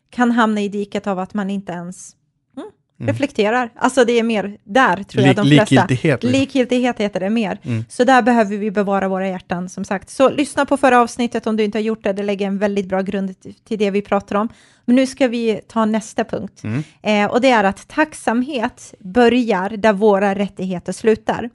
[0.10, 2.16] kan hamna i diket av att man inte ens
[3.00, 3.14] Mm.
[3.14, 3.70] reflekterar.
[3.76, 5.76] Alltså det är mer där, tror jag, de flesta.
[5.76, 6.24] Likgiltighet.
[6.24, 6.40] Liksom.
[6.40, 7.60] Likgiltighet heter det mer.
[7.64, 7.86] Mm.
[7.90, 10.10] Så där behöver vi bevara våra hjärtan, som sagt.
[10.10, 12.14] Så lyssna på förra avsnittet om du inte har gjort det.
[12.14, 13.36] Det lägger en väldigt bra grund
[13.68, 14.50] till det vi pratar om.
[14.86, 16.64] Men nu ska vi ta nästa punkt.
[16.64, 16.84] Mm.
[17.02, 21.50] Eh, och det är att tacksamhet börjar där våra rättigheter slutar.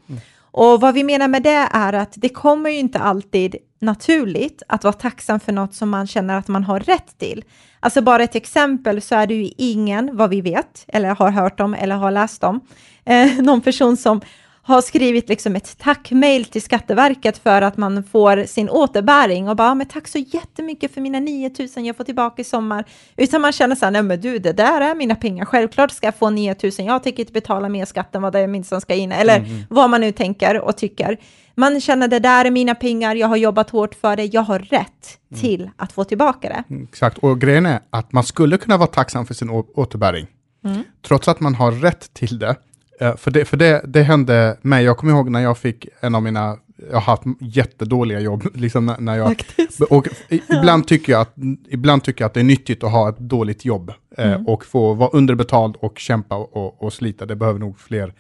[0.57, 4.85] Och vad vi menar med det är att det kommer ju inte alltid naturligt att
[4.85, 7.45] vara tacksam för något som man känner att man har rätt till.
[7.81, 11.61] Alltså bara ett exempel så är det ju ingen, vad vi vet, eller har hört
[11.61, 12.61] om eller har läst om,
[13.05, 14.21] eh, någon person som
[14.67, 19.75] har skrivit liksom ett tackmail till Skatteverket för att man får sin återbäring och bara,
[19.75, 22.85] men tack så jättemycket för mina 9000 jag får tillbaka i sommar.
[23.17, 26.07] Utan man känner så här, nej men du, det där är mina pengar, självklart ska
[26.07, 28.81] jag få 9000, jag tänker inte betala mer skatt än vad det är min som
[28.81, 29.63] ska in, eller mm.
[29.71, 31.19] vad man nu tänker och tycker.
[31.55, 34.59] Man känner det där är mina pengar, jag har jobbat hårt för det, jag har
[34.59, 35.41] rätt mm.
[35.41, 36.65] till att få tillbaka det.
[36.75, 40.27] Mm, exakt, och grejen är att man skulle kunna vara tacksam för sin återbäring.
[40.65, 40.83] Mm.
[41.07, 42.57] Trots att man har rätt till det,
[42.99, 46.23] för det, för det, det hände mig, jag kommer ihåg när jag fick en av
[46.23, 46.59] mina,
[46.91, 49.43] jag har haft jättedåliga jobb, liksom när, när jag,
[49.91, 51.35] och ibland, tycker jag att,
[51.69, 54.47] ibland tycker jag att det är nyttigt att ha ett dåligt jobb eh, mm.
[54.47, 58.15] och få vara underbetald och kämpa och, och slita, det behöver nog fler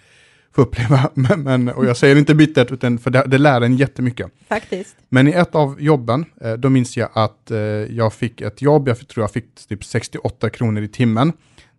[0.54, 1.10] få uppleva.
[1.14, 4.26] Men, men, och jag säger inte bittert, utan för det, det lär en jättemycket.
[4.48, 4.96] Faktiskt.
[5.08, 7.50] Men i ett av jobben, eh, då minns jag att
[7.88, 11.32] jag fick ett jobb, jag tror jag fick typ 68 kronor i timmen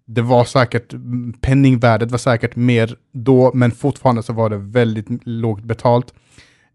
[0.07, 0.93] det var säkert,
[1.41, 6.13] penningvärdet var säkert mer då, men fortfarande så var det väldigt lågt betalt.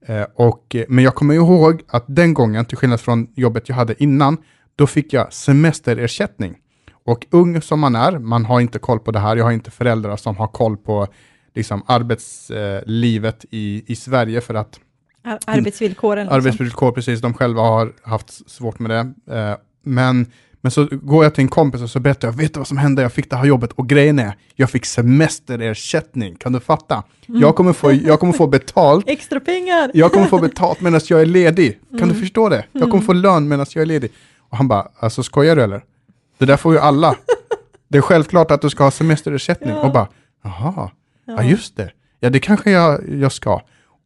[0.06, 4.02] Eh, och, men jag kommer ihåg att den gången, till skillnad från jobbet jag hade
[4.02, 4.36] innan,
[4.76, 6.56] då fick jag semesterersättning.
[7.04, 9.70] Och ung som man är, man har inte koll på det här, jag har inte
[9.70, 11.06] föräldrar som har koll på
[11.54, 14.80] liksom, arbetslivet i, i Sverige för att
[15.46, 16.24] Arbetsvillkoren.
[16.24, 16.36] Liksom.
[16.36, 17.20] Arbetsvillkor, precis.
[17.20, 19.34] De själva har haft svårt med det.
[19.36, 20.26] Eh, men
[20.60, 22.78] men så går jag till en kompis och så berättar jag, vet du vad som
[22.78, 23.02] hände?
[23.02, 26.34] Jag fick det här jobbet och grejen är, jag fick semesterersättning.
[26.34, 27.02] Kan du fatta?
[27.28, 27.40] Mm.
[27.40, 29.04] Jag, kommer få, jag kommer få betalt.
[29.08, 29.90] Extra pengar!
[29.94, 31.80] Jag kommer få betalt medan jag är ledig.
[31.90, 32.08] Kan mm.
[32.08, 32.64] du förstå det?
[32.72, 33.06] Jag kommer mm.
[33.06, 34.12] få lön medan jag är ledig.
[34.38, 35.82] Och han bara, alltså skojar du eller?
[36.38, 37.16] Det där får ju alla.
[37.88, 39.70] Det är självklart att du ska ha semesterersättning.
[39.70, 39.80] Ja.
[39.82, 40.08] Och bara,
[40.44, 40.90] jaha, ja.
[41.26, 41.90] ja just det.
[42.20, 43.60] Ja det kanske jag, jag ska.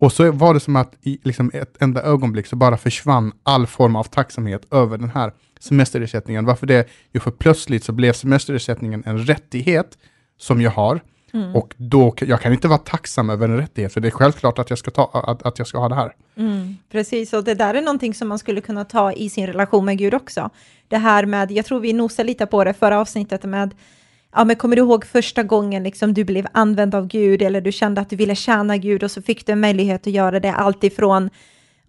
[0.05, 3.67] Och så var det som att i liksom ett enda ögonblick så bara försvann all
[3.67, 6.45] form av tacksamhet över den här semesterersättningen.
[6.45, 6.89] Varför det?
[7.13, 9.99] Jo, för plötsligt så blev semesterersättningen en rättighet
[10.39, 11.01] som jag har.
[11.33, 11.57] Mm.
[11.57, 14.71] Och då, jag kan inte vara tacksam över en rättighet, för det är självklart att
[14.71, 16.15] jag ska, ta, att, att jag ska ha det här.
[16.37, 19.85] Mm, precis, och det där är någonting som man skulle kunna ta i sin relation
[19.85, 20.51] med Gud också.
[20.89, 23.75] Det här med, jag tror vi nosade lite på det förra avsnittet med,
[24.35, 27.73] ja men kommer du ihåg första gången liksom du blev använd av Gud, eller du
[27.73, 30.53] kände att du ville tjäna Gud, och så fick du en möjlighet att göra det
[30.53, 31.31] alltifrån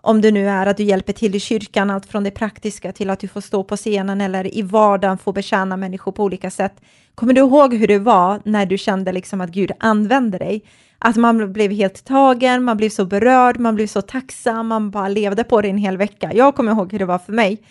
[0.05, 3.10] om det nu är att du hjälper till i kyrkan, allt från det praktiska till
[3.10, 6.81] att du får stå på scenen eller i vardagen få betjäna människor på olika sätt.
[7.15, 10.63] Kommer du ihåg hur det var när du kände liksom att Gud använde dig?
[10.99, 15.08] Att man blev helt tagen, man blev så berörd, man blev så tacksam, man bara
[15.08, 16.31] levde på det en hel vecka.
[16.34, 17.63] Jag kommer ihåg hur det var för mig.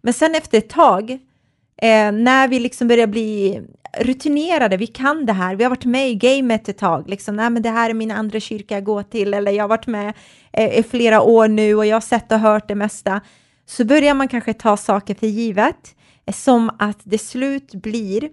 [0.00, 1.18] Men sen efter ett tag,
[1.82, 3.62] eh, när vi liksom börjar bli
[3.98, 7.50] rutinerade, vi kan det här, vi har varit med i gamet ett tag, liksom, nej
[7.50, 10.14] men det här är min andra kyrka jag går till, eller jag har varit med
[10.52, 13.20] eh, i flera år nu och jag har sett och hört det mesta,
[13.66, 15.94] så börjar man kanske ta saker för givet,
[16.26, 18.30] eh, som att det slut blir.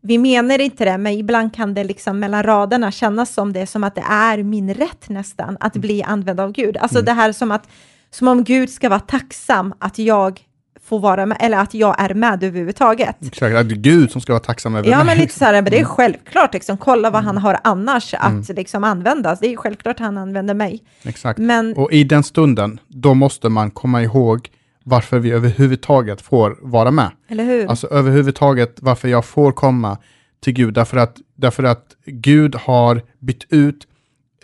[0.00, 3.84] Vi menar inte det, men ibland kan det liksom mellan raderna kännas som det, som
[3.84, 6.76] att det är min rätt nästan att bli använd av Gud.
[6.76, 7.04] Alltså mm.
[7.04, 7.68] det här som att,
[8.10, 10.40] som om Gud ska vara tacksam att jag
[10.84, 13.16] får vara med, eller att jag är med överhuvudtaget.
[13.20, 15.06] Exakt, att det är Gud som ska vara tacksam över Ja, mig.
[15.06, 15.88] men lite så här, men det är mm.
[15.88, 18.44] självklart, liksom, kolla vad han har annars att mm.
[18.48, 19.40] liksom användas.
[19.40, 20.82] Det är självklart han använder mig.
[21.02, 24.48] Exakt, men, och i den stunden, då måste man komma ihåg
[24.84, 27.10] varför vi överhuvudtaget får vara med.
[27.28, 27.66] Eller hur?
[27.66, 29.98] Alltså överhuvudtaget varför jag får komma
[30.40, 33.86] till Gud, därför att, därför att Gud har bytt ut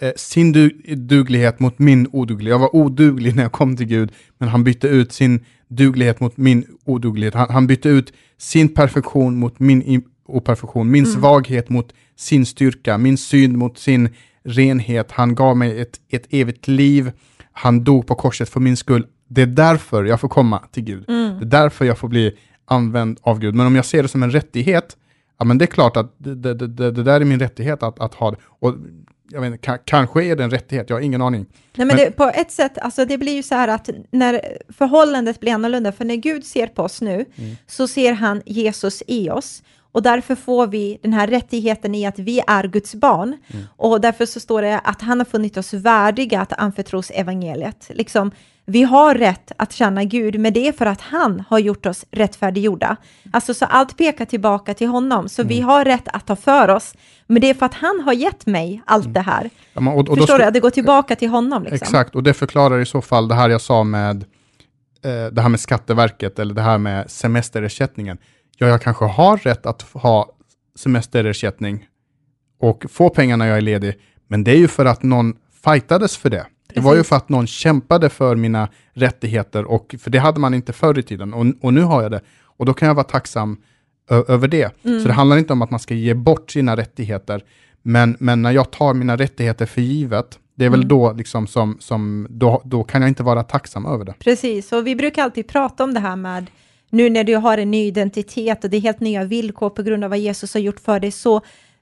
[0.01, 2.53] eh, sin du duglighet mot min oduglighet.
[2.53, 6.37] Jag var oduglig när jag kom till Gud, men han bytte ut sin duglighet mot
[6.37, 7.35] min oduglighet.
[7.35, 11.20] Han, han bytte ut sin perfektion mot min operfektion, min mm.
[11.20, 14.09] svaghet mot sin styrka, min synd mot sin
[14.44, 15.12] renhet.
[15.12, 17.12] Han gav mig ett, ett evigt liv.
[17.52, 19.07] Han dog på korset för min skull.
[19.28, 21.04] Det är därför jag får komma till Gud.
[21.09, 21.38] Mm.
[21.38, 23.54] Det är därför jag får bli använd av Gud.
[23.54, 24.96] Men om jag ser det som en rättighet,
[25.38, 28.00] ja men det är klart att det, det, det, det där är min rättighet att,
[28.00, 28.37] att ha det.
[28.42, 28.74] Och
[29.30, 31.46] jag vet inte, kanske är det en rättighet, jag har ingen aning.
[31.74, 34.40] Nej, men, men det, på ett sätt, alltså det blir ju så här att när
[34.68, 37.56] förhållandet blir annorlunda, för när Gud ser på oss nu, mm.
[37.66, 39.62] så ser han Jesus i oss.
[39.92, 43.36] Och därför får vi den här rättigheten i att vi är Guds barn.
[43.46, 43.64] Mm.
[43.76, 47.90] Och därför så står det att han har funnit oss värdiga att anförtros evangeliet.
[47.94, 48.30] Liksom,
[48.68, 52.04] vi har rätt att känna Gud, men det är för att han har gjort oss
[52.11, 52.96] rättfärdiggjorda.
[53.33, 55.48] Alltså så allt pekar tillbaka till honom, så mm.
[55.48, 56.94] vi har rätt att ta för oss.
[57.26, 59.12] Men det är för att han har gett mig allt mm.
[59.12, 59.50] det här.
[59.72, 60.44] Ja, men, och, och Förstår du?
[60.44, 61.62] Att det går tillbaka till honom.
[61.62, 61.76] Liksom.
[61.76, 64.24] Exakt, och det förklarar i så fall det här jag sa med
[65.04, 68.18] eh, det här med Skatteverket eller det här med semesterersättningen.
[68.57, 70.33] Ja, jag kanske har rätt att ha
[70.78, 71.87] semesterersättning
[72.61, 73.94] och få pengar när jag är ledig,
[74.26, 76.46] men det är ju för att någon fightades för det.
[76.74, 80.54] Det var ju för att någon kämpade för mina rättigheter, och, för det hade man
[80.54, 82.20] inte förr i tiden, och, och nu har jag det.
[82.44, 83.57] Och då kan jag vara tacksam
[84.11, 84.85] över det.
[84.85, 85.00] Mm.
[85.00, 87.44] Så det handlar inte om att man ska ge bort sina rättigheter,
[87.83, 90.88] men, men när jag tar mina rättigheter för givet, det är väl mm.
[90.88, 94.14] då, liksom som, som, då, då kan jag inte vara tacksam över det.
[94.18, 96.46] Precis, och vi brukar alltid prata om det här med
[96.90, 100.04] nu när du har en ny identitet och det är helt nya villkor på grund
[100.04, 101.40] av vad Jesus har gjort för dig, så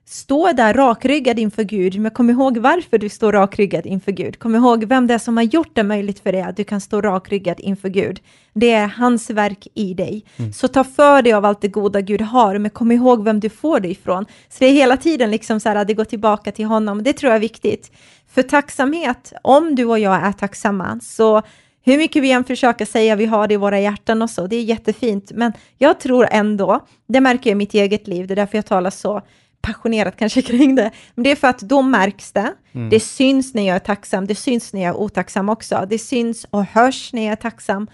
[0.08, 4.38] stå där rakryggad inför Gud, men kom ihåg varför du står rakryggad inför Gud.
[4.38, 6.80] Kom ihåg vem det är som har gjort det möjligt för dig att du kan
[6.80, 8.20] stå rakryggad inför Gud.
[8.52, 10.24] Det är hans verk i dig.
[10.36, 10.52] Mm.
[10.52, 13.48] Så ta för dig av allt det goda Gud har, men kom ihåg vem du
[13.48, 14.26] får det ifrån.
[14.48, 17.02] Så det är hela tiden liksom så här att det går tillbaka till honom.
[17.02, 17.92] Det tror jag är viktigt.
[18.28, 21.42] För tacksamhet, om du och jag är tacksamma, så
[21.84, 24.56] hur mycket vi än försöker säga vi har det i våra hjärtan och så, det
[24.56, 28.36] är jättefint, men jag tror ändå, det märker jag i mitt eget liv, det är
[28.36, 29.22] därför jag talar så
[29.62, 32.52] passionerat kanske kring det, men det är för att då märks det.
[32.72, 32.90] Mm.
[32.90, 35.86] Det syns när jag är tacksam, det syns när jag är otacksam också.
[35.90, 37.86] Det syns och hörs när jag är tacksam.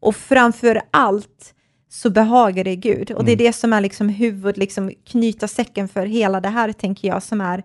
[0.00, 1.54] Och framför allt
[1.92, 3.10] så behagar det Gud.
[3.10, 3.46] Och det är mm.
[3.46, 7.40] det som är liksom huvud, liksom knyta säcken för hela det här, tänker jag, som
[7.40, 7.58] är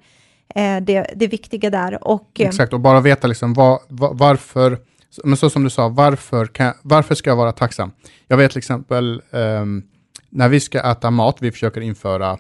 [0.56, 2.08] eh, det, det viktiga där.
[2.08, 4.80] Och, eh, Exakt, och bara veta liksom var, var, varför,
[5.24, 7.92] men så som du sa, varför, jag, varför ska jag vara tacksam?
[8.28, 9.84] Jag vet till exempel um,
[10.30, 12.38] när vi ska äta mat, vi försöker införa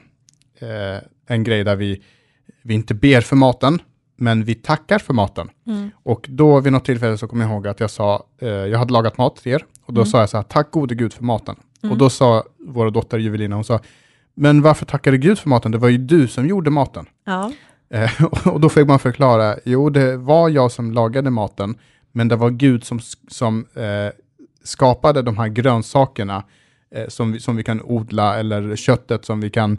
[0.60, 2.04] eh, en grej där vi,
[2.62, 3.80] vi inte ber för maten,
[4.16, 5.50] men vi tackar för maten.
[5.68, 5.92] Mm.
[6.04, 8.94] Och då vid något tillfälle så kommer jag ihåg att jag sa, eh, jag hade
[8.94, 10.12] lagat mat till er, och då mm.
[10.12, 11.56] sa jag så här, tack gode Gud för maten.
[11.84, 11.92] Mm.
[11.92, 13.80] Och då sa våra dotter Juvelina, hon sa,
[14.34, 15.72] men varför tackar du Gud för maten?
[15.72, 17.06] Det var ju du som gjorde maten.
[17.26, 17.52] Ja.
[17.90, 21.78] Eh, och då fick man förklara, jo det var jag som lagade maten,
[22.12, 24.14] men det var Gud som, som eh,
[24.64, 26.44] skapade de här grönsakerna
[26.92, 29.78] eh, som, vi, som vi kan odla, eller köttet som vi kan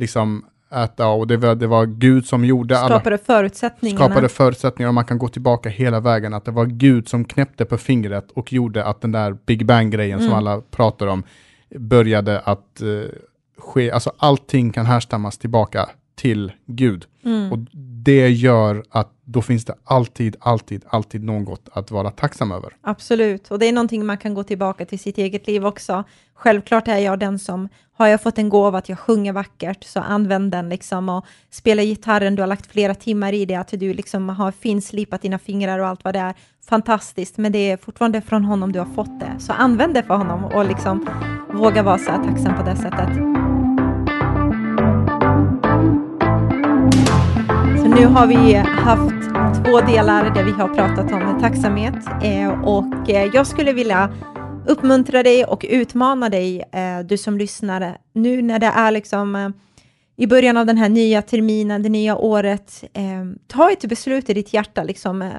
[0.00, 4.04] liksom äta och det var, det var Gud som gjorde skapade alla, förutsättningarna.
[4.04, 7.64] Skapade förutsättningar och man kan gå tillbaka hela vägen att det var Gud som knäppte
[7.64, 10.30] på fingret och gjorde att den där Big Bang-grejen mm.
[10.30, 11.22] som alla pratar om
[11.74, 13.04] började att uh,
[13.58, 13.90] ske.
[13.90, 17.04] Alltså allting kan härstammas tillbaka till Gud.
[17.24, 17.52] Mm.
[17.52, 17.58] Och
[18.04, 22.72] det gör att då finns det alltid, alltid, alltid något att vara tacksam över.
[22.82, 26.04] Absolut, och det är någonting man kan gå tillbaka till sitt eget liv också.
[26.34, 30.00] Självklart är jag den som, har jag fått en gåva att jag sjunger vackert, så
[30.00, 33.94] använd den liksom och spela gitarren, du har lagt flera timmar i det, att du
[33.94, 36.34] liksom har finslipat dina fingrar och allt vad det är.
[36.68, 39.32] Fantastiskt, men det är fortfarande från honom du har fått det.
[39.38, 41.08] Så använd det för honom och liksom
[41.54, 43.49] våga vara så här tacksam på det sättet.
[48.00, 49.30] Nu har vi haft
[49.64, 54.12] två delar där vi har pratat om tacksamhet eh, och eh, jag skulle vilja
[54.66, 59.52] uppmuntra dig och utmana dig, eh, du som lyssnar, nu när det är liksom
[60.16, 62.84] i början av den här nya terminen, det nya året,
[63.46, 65.30] ta ett beslut i ditt hjärta, liksom,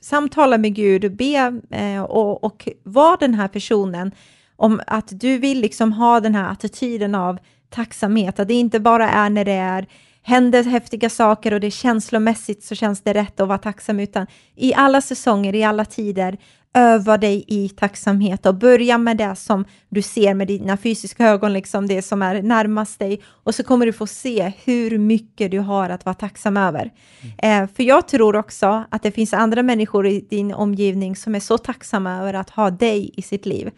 [0.00, 1.60] samtala med Gud, be
[2.08, 4.12] och, och var den här personen
[4.56, 7.38] om att du vill liksom ha den här attityden av
[7.70, 9.86] tacksamhet, att det inte bara är när det är
[10.28, 14.26] händer häftiga saker och det är känslomässigt så känns det rätt att vara tacksam, utan
[14.56, 16.38] i alla säsonger, i alla tider,
[16.74, 21.52] öva dig i tacksamhet och börja med det som du ser med dina fysiska ögon,
[21.52, 25.58] liksom det som är närmast dig och så kommer du få se hur mycket du
[25.58, 26.92] har att vara tacksam över.
[27.40, 27.62] Mm.
[27.62, 31.40] Eh, för jag tror också att det finns andra människor i din omgivning som är
[31.40, 33.70] så tacksamma över att ha dig i sitt liv,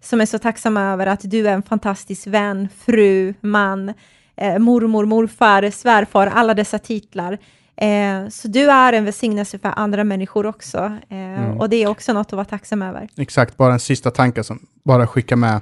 [0.00, 3.94] som är så tacksamma över att du är en fantastisk vän, fru, man,
[4.38, 7.38] eh, mormor, morfar, svärfar, alla dessa titlar.
[7.76, 10.78] Eh, så du är en välsignelse för andra människor också.
[11.08, 11.60] Eh, mm.
[11.60, 13.08] Och det är också något att vara tacksam över.
[13.16, 15.60] Exakt, bara en sista tanke som bara skicka med.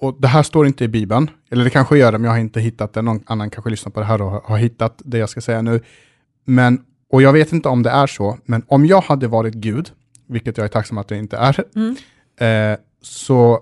[0.00, 2.38] Och det här står inte i Bibeln, eller det kanske gör det, men jag har
[2.38, 3.02] inte hittat det.
[3.02, 5.80] Någon annan kanske lyssnar på det här och har, hittat det jag ska säga nu.
[6.44, 9.90] Men, och jag vet inte om det är så, men om jag hade varit Gud,
[10.26, 11.96] vilket jag är tacksam att det inte är, mm.
[12.72, 13.60] eh, så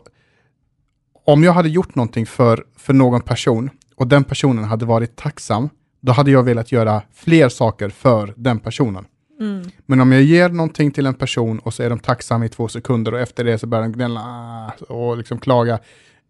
[1.24, 5.68] om jag hade gjort någonting för, för någon person och den personen hade varit tacksam,
[6.00, 9.04] då hade jag velat göra fler saker för den personen.
[9.40, 9.70] Mm.
[9.86, 12.68] Men om jag ger någonting till en person och så är de tacksamma i två
[12.68, 15.78] sekunder och efter det så börjar de gnälla ah, och liksom klaga,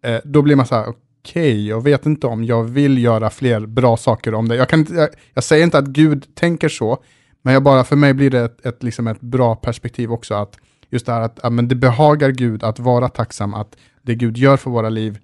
[0.03, 3.31] eh, då blir man så här, okej, okay, jag vet inte om jag vill göra
[3.31, 4.57] fler bra saker om det.
[4.57, 7.03] Jag, kan jag, jag säger inte att Gud tänker så,
[7.43, 10.59] men jag bara, för mig blir det ett, ett, liksom ett bra perspektiv också, att
[10.91, 14.37] just det här att ja, men det behagar Gud att vara tacksam, att det Gud
[14.37, 15.19] gör för våra liv,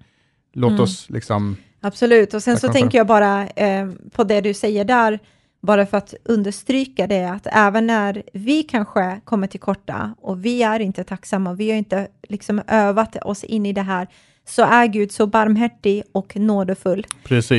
[0.53, 0.81] låt mm.
[0.81, 5.19] oss liksom Absolut, och sen så tänker jag bara eh, på det du säger där,
[5.61, 10.63] bara för att understryka det, att även när vi kanske kommer till korta och vi
[10.63, 14.07] är inte tacksamma, vi har inte liksom övat oss in i det här,
[14.47, 17.05] så är Gud så barmhärtig och nådefull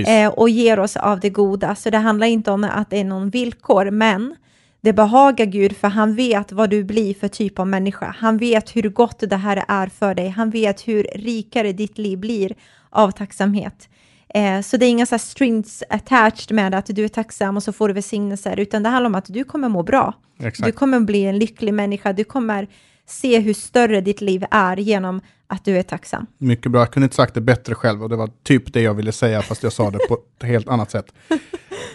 [0.06, 1.74] eh, och ger oss av det goda.
[1.74, 4.36] Så det handlar inte om att det är någon villkor, men
[4.80, 8.14] det behagar Gud för han vet vad du blir för typ av människa.
[8.18, 10.28] Han vet hur gott det här är för dig.
[10.28, 12.54] Han vet hur rikare ditt liv blir
[12.90, 13.88] av tacksamhet.
[14.36, 17.72] Eh, så det är inga så strings attached med att du är tacksam och så
[17.72, 20.14] får du välsignelser, utan det handlar om att du kommer må bra.
[20.40, 20.66] Exakt.
[20.66, 22.12] Du kommer bli en lycklig människa.
[22.12, 22.68] Du kommer
[23.06, 26.26] se hur större ditt liv är genom att du är tacksam.
[26.38, 26.80] Mycket bra.
[26.80, 29.42] Jag kunde inte sagt det bättre själv och det var typ det jag ville säga,
[29.42, 31.12] fast jag sa det på ett helt annat sätt.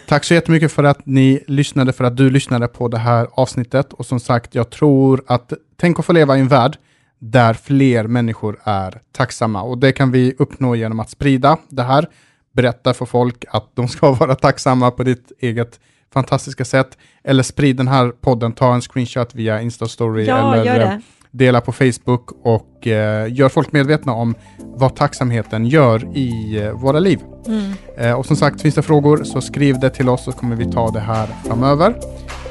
[0.08, 3.92] Tack så jättemycket för att ni lyssnade, för att du lyssnade på det här avsnittet.
[3.92, 6.76] Och som sagt, jag tror att tänk att få leva i en värld
[7.18, 9.62] där fler människor är tacksamma.
[9.62, 12.08] Och det kan vi uppnå genom att sprida det här,
[12.52, 15.80] berätta för folk att de ska vara tacksamma på ditt eget
[16.12, 16.98] fantastiska sätt.
[17.24, 21.00] Eller sprid den här podden, ta en screenshot via Instastory ja, eller
[21.32, 26.98] dela på Facebook och eh, gör folk medvetna om vad tacksamheten gör i eh, våra
[26.98, 27.20] liv.
[27.46, 27.72] Mm.
[27.98, 30.72] Eh, och som sagt, finns det frågor så skriv det till oss så kommer vi
[30.72, 31.94] ta det här framöver.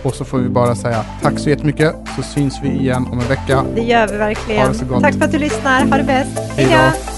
[0.04, 3.28] Och så får vi bara säga tack så jättemycket så syns vi igen om en
[3.28, 3.66] vecka.
[3.76, 5.02] Det gör vi verkligen.
[5.02, 5.86] Tack för att du lyssnar.
[5.86, 6.40] Ha det bäst.
[6.56, 7.11] Hej då.